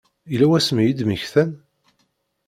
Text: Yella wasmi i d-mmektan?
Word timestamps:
Yella 0.31 0.47
wasmi 0.49 0.81
i 0.87 0.93
d-mmektan? 0.97 1.51